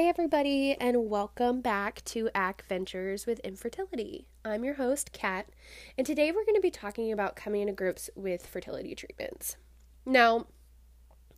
[0.00, 4.26] Hi, everybody, and welcome back to ACK Ventures with Infertility.
[4.46, 5.50] I'm your host, Kat,
[5.98, 9.58] and today we're going to be talking about coming into groups with fertility treatments.
[10.06, 10.46] Now,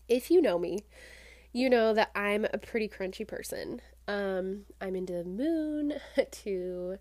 [0.06, 0.84] if you know me,
[1.52, 3.80] you know that I'm a pretty crunchy person.
[4.06, 5.94] Um, I'm into the moon,
[6.30, 6.98] to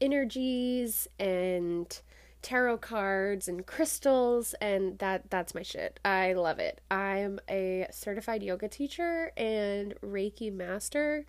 [0.00, 2.00] energies, and
[2.42, 6.00] tarot cards and crystals and that that's my shit.
[6.04, 6.80] I love it.
[6.90, 11.26] I'm a certified yoga teacher and Reiki master.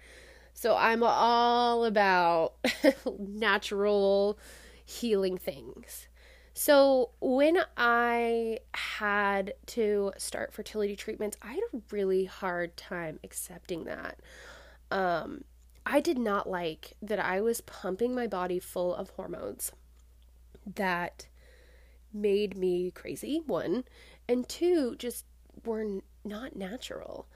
[0.53, 2.53] So I'm all about
[3.19, 4.37] natural
[4.85, 6.07] healing things.
[6.53, 13.85] So when I had to start fertility treatments, I had a really hard time accepting
[13.85, 14.19] that.
[14.91, 15.43] Um
[15.83, 19.71] I did not like that I was pumping my body full of hormones
[20.75, 21.27] that
[22.13, 23.83] made me crazy, one,
[24.27, 25.25] and two, just
[25.65, 27.27] were n- not natural.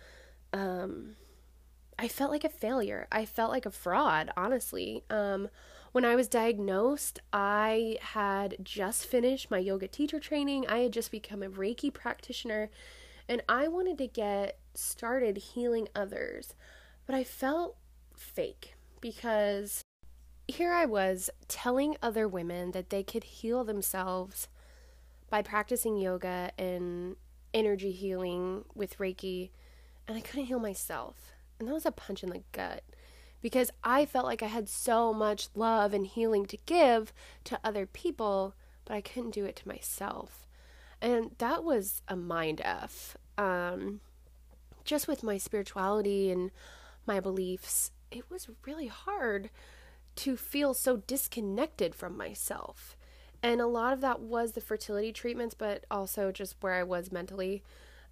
[0.53, 1.15] Um,
[1.97, 3.07] I felt like a failure.
[3.11, 5.03] I felt like a fraud, honestly.
[5.09, 5.49] Um,
[5.91, 10.67] when I was diagnosed, I had just finished my yoga teacher training.
[10.67, 12.69] I had just become a Reiki practitioner,
[13.29, 16.53] and I wanted to get started healing others.
[17.05, 17.77] But I felt
[18.13, 19.81] fake because
[20.47, 24.47] here I was telling other women that they could heal themselves
[25.29, 27.15] by practicing yoga and
[27.53, 29.49] energy healing with Reiki,
[30.07, 31.33] and I couldn't heal myself.
[31.59, 32.83] And that was a punch in the gut
[33.41, 37.13] because I felt like I had so much love and healing to give
[37.45, 40.47] to other people, but I couldn't do it to myself.
[41.01, 43.17] And that was a mind F.
[43.37, 44.01] Um,
[44.83, 46.51] just with my spirituality and
[47.05, 49.49] my beliefs, it was really hard
[50.15, 52.95] to feel so disconnected from myself.
[53.43, 57.11] And a lot of that was the fertility treatments, but also just where I was
[57.11, 57.63] mentally.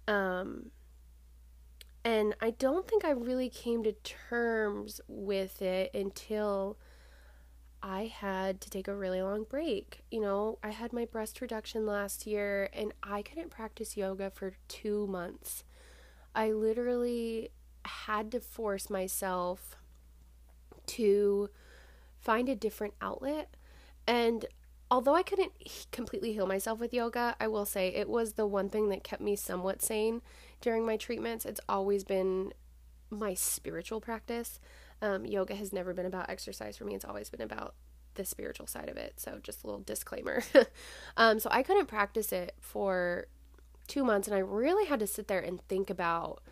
[0.06, 0.70] Um,
[2.04, 6.76] and I don't think I really came to terms with it until
[7.82, 10.04] I had to take a really long break.
[10.10, 14.54] You know, I had my breast reduction last year and I couldn't practice yoga for
[14.68, 15.64] two months.
[16.34, 17.50] I literally
[17.84, 19.76] had to force myself
[20.86, 21.50] to
[22.24, 23.54] find a different outlet.
[24.06, 24.46] And
[24.90, 25.52] although I couldn't
[25.92, 29.22] completely heal myself with yoga, I will say it was the one thing that kept
[29.22, 30.22] me somewhat sane
[30.60, 31.44] during my treatments.
[31.44, 32.52] It's always been
[33.10, 34.58] my spiritual practice.
[35.02, 37.74] Um, yoga has never been about exercise for me, it's always been about
[38.14, 39.14] the spiritual side of it.
[39.16, 40.42] So, just a little disclaimer.
[41.16, 43.26] um, so, I couldn't practice it for
[43.86, 46.42] two months, and I really had to sit there and think about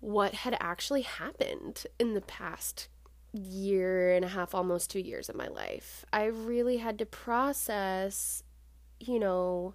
[0.00, 2.88] what had actually happened in the past
[3.36, 6.04] year and a half, almost two years of my life.
[6.12, 8.42] I really had to process,
[8.98, 9.74] you know,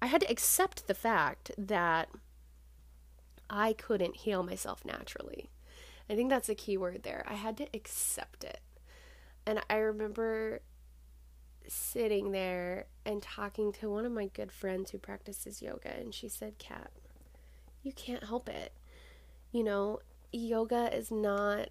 [0.00, 2.08] I had to accept the fact that
[3.48, 5.50] I couldn't heal myself naturally.
[6.08, 7.24] I think that's a key word there.
[7.26, 8.60] I had to accept it.
[9.46, 10.60] And I remember
[11.66, 16.28] sitting there and talking to one of my good friends who practices yoga, and she
[16.28, 16.90] said, Kat,
[17.82, 18.72] you can't help it.
[19.52, 20.00] You know,
[20.32, 21.68] yoga is not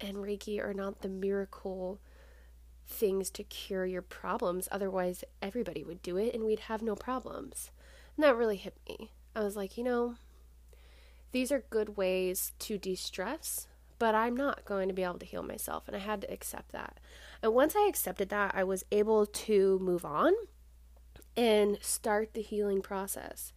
[0.00, 2.00] and Reiki are not the miracle
[2.86, 4.68] things to cure your problems.
[4.70, 7.70] Otherwise, everybody would do it and we'd have no problems.
[8.16, 9.12] And that really hit me.
[9.34, 10.16] I was like, you know,
[11.32, 13.66] these are good ways to de stress,
[13.98, 15.84] but I'm not going to be able to heal myself.
[15.86, 17.00] And I had to accept that.
[17.42, 20.32] And once I accepted that, I was able to move on
[21.36, 23.52] and start the healing process.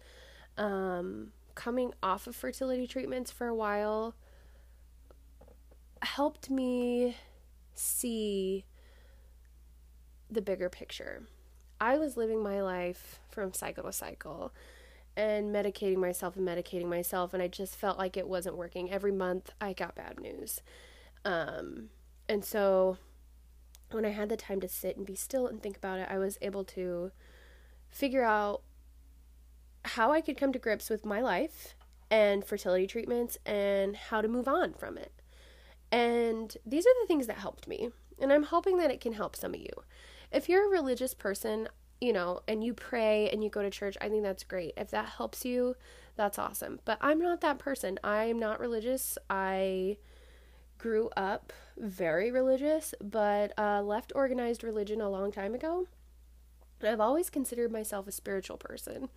[0.58, 4.16] Um, coming off of fertility treatments for a while,
[6.02, 7.16] helped me
[7.74, 8.66] see
[10.30, 11.24] the bigger picture.
[11.80, 14.54] I was living my life from cycle to cycle
[15.16, 18.92] and medicating myself and medicating myself, and I just felt like it wasn't working.
[18.92, 20.62] Every month I got bad news.
[21.26, 21.90] Um,
[22.30, 22.98] and so
[23.92, 26.18] when I had the time to sit and be still and think about it, I
[26.18, 27.12] was able to
[27.90, 28.62] figure out
[29.86, 31.76] how I could come to grips with my life
[32.12, 35.12] and fertility treatments and how to move on from it.
[35.92, 37.90] And these are the things that helped me.
[38.20, 39.70] And I'm hoping that it can help some of you.
[40.32, 41.70] If you're a religious person,
[42.02, 44.74] you know, and you pray and you go to church, I think that's great.
[44.78, 45.76] If that helps you,
[46.16, 46.80] that's awesome.
[46.86, 48.00] But I'm not that person.
[48.04, 49.18] I'm not religious.
[49.30, 49.98] I
[50.78, 55.88] grew up very religious, but uh, left organized religion a long time ago.
[56.84, 59.10] I've always considered myself a spiritual person.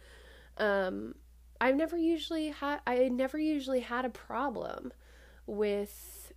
[0.57, 1.17] Um,
[1.61, 4.93] I've never usually had I never usually had a problem
[5.47, 6.33] with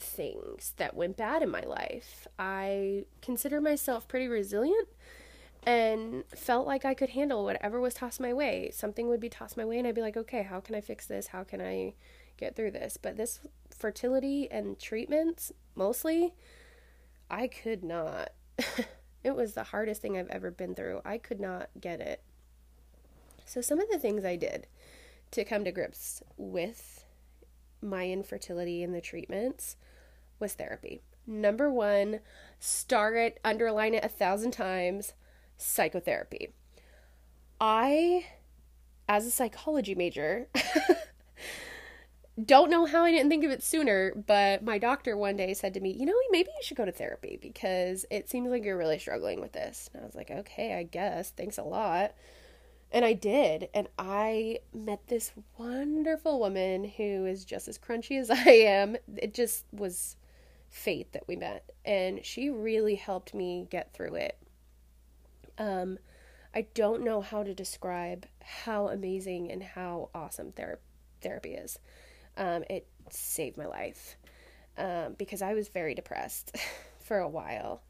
[0.00, 2.26] things that went bad in my life.
[2.38, 4.88] I consider myself pretty resilient
[5.64, 8.70] and felt like I could handle whatever was tossed my way.
[8.72, 11.06] Something would be tossed my way, and I'd be like, okay, how can I fix
[11.06, 11.28] this?
[11.28, 11.94] How can I
[12.38, 12.96] get through this?
[12.96, 16.34] But this fertility and treatments, mostly,
[17.30, 18.30] I could not.
[19.24, 21.02] it was the hardest thing I've ever been through.
[21.04, 22.22] I could not get it.
[23.44, 24.66] So, some of the things I did
[25.32, 27.04] to come to grips with
[27.82, 29.76] my infertility and the treatments
[30.40, 31.02] was therapy.
[31.26, 32.20] Number one,
[32.58, 35.12] star it, underline it a thousand times
[35.56, 36.54] psychotherapy.
[37.60, 38.26] I,
[39.08, 40.48] as a psychology major,
[42.46, 45.74] don't know how I didn't think of it sooner, but my doctor one day said
[45.74, 48.76] to me, You know, maybe you should go to therapy because it seems like you're
[48.76, 49.90] really struggling with this.
[49.92, 51.30] And I was like, Okay, I guess.
[51.30, 52.14] Thanks a lot.
[52.92, 53.68] And I did.
[53.74, 58.96] And I met this wonderful woman who is just as crunchy as I am.
[59.16, 60.16] It just was
[60.70, 61.68] fate that we met.
[61.84, 64.38] And she really helped me get through it.
[65.58, 65.98] Um,
[66.54, 70.80] I don't know how to describe how amazing and how awesome ther-
[71.20, 71.78] therapy is.
[72.36, 74.16] Um, it saved my life
[74.78, 76.56] um, because I was very depressed
[77.00, 77.82] for a while.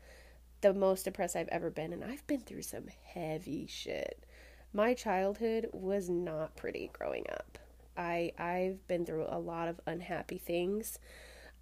[0.63, 4.25] The most depressed I've ever been, and I've been through some heavy shit.
[4.73, 7.59] My childhood was not pretty growing up.
[7.97, 10.99] I I've been through a lot of unhappy things,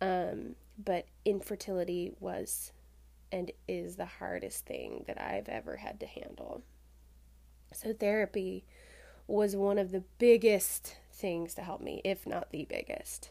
[0.01, 2.73] um, but infertility was
[3.31, 6.63] and is the hardest thing that I've ever had to handle.
[7.73, 8.65] So, therapy
[9.27, 13.31] was one of the biggest things to help me, if not the biggest.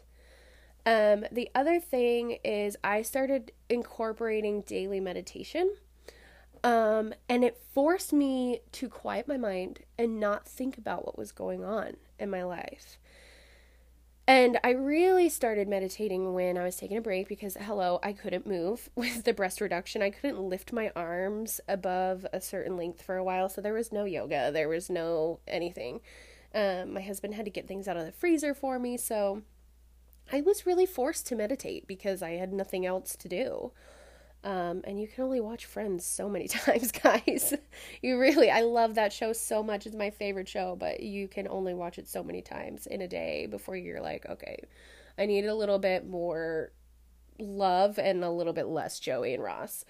[0.86, 5.74] Um, the other thing is, I started incorporating daily meditation.
[6.64, 11.30] Um, and it forced me to quiet my mind and not think about what was
[11.30, 12.98] going on in my life.
[14.28, 18.46] And I really started meditating when I was taking a break because, hello, I couldn't
[18.46, 20.02] move with the breast reduction.
[20.02, 23.48] I couldn't lift my arms above a certain length for a while.
[23.48, 26.00] So there was no yoga, there was no anything.
[26.54, 28.98] Um, my husband had to get things out of the freezer for me.
[28.98, 29.44] So
[30.30, 33.72] I was really forced to meditate because I had nothing else to do.
[34.44, 37.54] Um, and you can only watch Friends so many times, guys.
[38.02, 39.86] you really, I love that show so much.
[39.86, 43.08] It's my favorite show, but you can only watch it so many times in a
[43.08, 44.58] day before you're like, okay,
[45.18, 46.72] I need a little bit more
[47.38, 49.84] love and a little bit less Joey and Ross.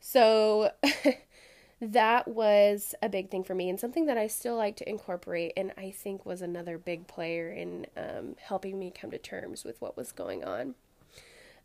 [0.00, 0.72] So
[1.80, 5.52] that was a big thing for me and something that I still like to incorporate,
[5.56, 9.80] and I think was another big player in um, helping me come to terms with
[9.80, 10.74] what was going on.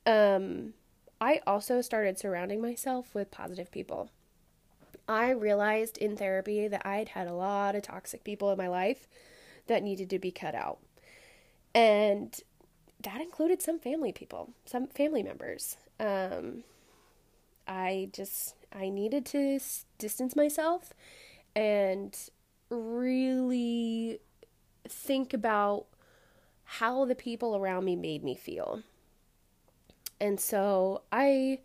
[0.05, 0.73] Um,
[1.19, 4.11] I also started surrounding myself with positive people.
[5.07, 8.67] I realized in therapy that I had had a lot of toxic people in my
[8.67, 9.07] life
[9.67, 10.79] that needed to be cut out.
[11.73, 12.39] And
[13.03, 15.77] that included some family people, some family members.
[15.99, 16.63] Um,
[17.67, 19.59] I just, I needed to
[19.97, 20.93] distance myself
[21.55, 22.17] and
[22.69, 24.19] really
[24.87, 25.85] think about
[26.63, 28.83] how the people around me made me feel.
[30.19, 31.59] And so I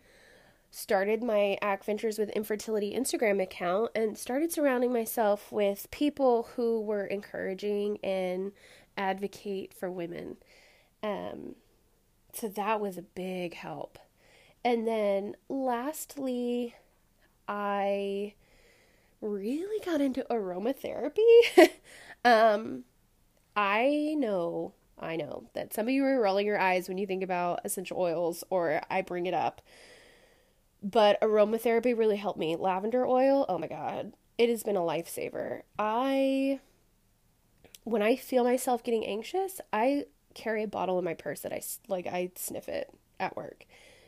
[0.71, 6.81] started my Act Ventures with Infertility Instagram account and started surrounding myself with people who
[6.81, 8.51] were encouraging and
[8.97, 10.37] advocate for women.
[11.03, 11.55] Um,
[12.33, 13.99] so that was a big help.
[14.65, 16.75] And then lastly,
[17.47, 18.33] I
[19.21, 21.69] really got into aromatherapy.
[22.25, 22.83] um,
[23.55, 27.23] I know I know that some of you are rolling your eyes when you think
[27.23, 29.61] about essential oils or I bring it up.
[30.81, 32.55] But aromatherapy really helped me.
[32.55, 35.61] Lavender oil, oh my god, it has been a lifesaver.
[35.77, 36.59] I
[37.83, 41.61] when I feel myself getting anxious, I carry a bottle in my purse that I
[41.87, 43.65] like I sniff it at work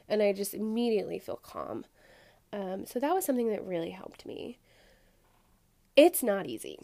[0.08, 1.86] and I just immediately feel calm.
[2.54, 4.60] Um, so that was something that really helped me.
[5.96, 6.80] It's not easy.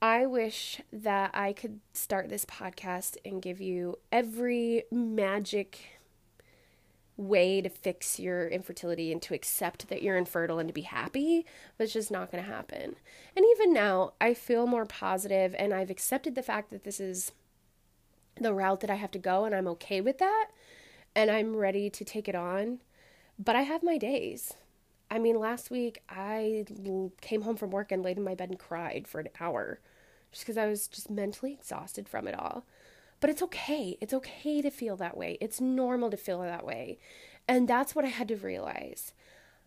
[0.00, 5.96] I wish that I could start this podcast and give you every magic
[7.16, 11.46] way to fix your infertility and to accept that you're infertile and to be happy,
[11.76, 12.96] but it's just not going to happen.
[13.34, 17.32] And even now, I feel more positive and I've accepted the fact that this is
[18.38, 20.48] the route that I have to go and I'm okay with that
[21.14, 22.80] and I'm ready to take it on.
[23.38, 24.54] But I have my days.
[25.10, 26.64] I mean, last week I
[27.20, 29.80] came home from work and laid in my bed and cried for an hour
[30.32, 32.66] just because I was just mentally exhausted from it all.
[33.20, 33.96] But it's okay.
[34.00, 35.38] It's okay to feel that way.
[35.40, 36.98] It's normal to feel that way.
[37.48, 39.12] And that's what I had to realize.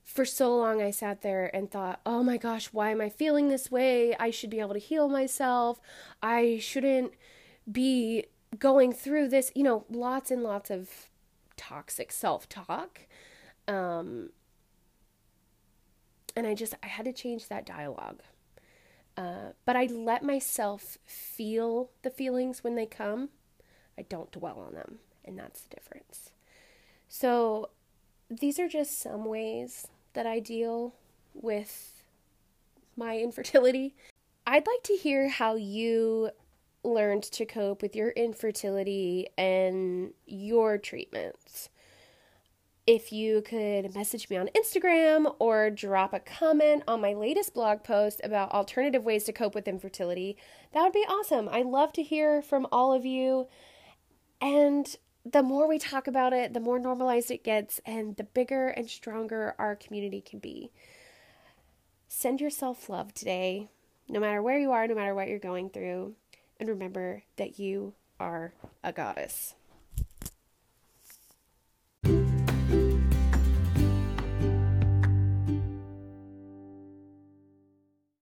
[0.04, 3.50] For so long, I sat there and thought, oh my gosh, why am I feeling
[3.50, 4.16] this way?
[4.18, 5.80] I should be able to heal myself.
[6.22, 7.14] I shouldn't
[7.72, 8.26] be
[8.58, 9.52] going through this.
[9.56, 11.10] You know, lots and lots of
[11.58, 13.02] toxic self talk.
[13.68, 14.30] Um,
[16.40, 18.22] And I just, I had to change that dialogue.
[19.18, 23.28] Uh, but I let myself feel the feelings when they come.
[23.98, 25.00] I don't dwell on them.
[25.26, 26.32] And that's the difference.
[27.10, 27.72] So
[28.30, 30.96] these are just some ways that I deal
[31.34, 32.04] with
[32.96, 33.94] my infertility.
[34.48, 36.30] I'd like to hear how you
[36.86, 41.70] learned to cope with your infertility and your treatments.
[42.90, 47.84] If you could message me on Instagram or drop a comment on my latest blog
[47.84, 50.38] post about alternative ways to cope with infertility,
[50.74, 51.48] that would be awesome.
[51.50, 53.48] I love to hear from all of you.
[54.42, 54.88] And
[55.24, 58.90] the more we talk about it, the more normalized it gets, and the bigger and
[58.90, 60.72] stronger our community can be.
[62.08, 63.70] Send yourself love today,
[64.08, 66.16] no matter where you are, no matter what you're going through,
[66.60, 69.54] and remember that you are a goddess.